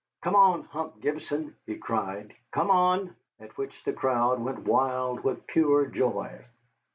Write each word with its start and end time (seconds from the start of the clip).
"Come 0.23 0.35
on, 0.35 0.63
Hump 0.63 0.99
Gibson," 0.99 1.55
he 1.67 1.77
cried, 1.77 2.33
"come 2.49 2.71
on!" 2.71 3.15
at 3.39 3.55
which 3.55 3.83
the 3.83 3.93
crowd 3.93 4.41
went 4.43 4.63
wild 4.65 5.23
with 5.23 5.45
pure 5.45 5.85
joy. 5.85 6.43